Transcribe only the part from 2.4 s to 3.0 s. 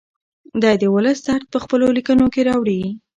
راوړي.